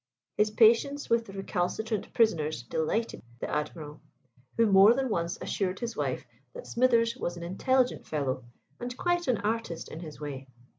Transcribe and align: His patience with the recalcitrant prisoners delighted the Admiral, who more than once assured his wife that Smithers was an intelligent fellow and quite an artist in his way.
His 0.35 0.49
patience 0.49 1.11
with 1.11 1.27
the 1.27 1.33
recalcitrant 1.33 2.11
prisoners 2.11 2.63
delighted 2.63 3.21
the 3.39 3.47
Admiral, 3.47 4.01
who 4.57 4.65
more 4.65 4.95
than 4.95 5.09
once 5.09 5.37
assured 5.39 5.79
his 5.79 5.95
wife 5.95 6.25
that 6.55 6.65
Smithers 6.65 7.15
was 7.15 7.37
an 7.37 7.43
intelligent 7.43 8.07
fellow 8.07 8.43
and 8.79 8.97
quite 8.97 9.27
an 9.27 9.37
artist 9.37 9.89
in 9.91 9.99
his 9.99 10.19
way. 10.19 10.47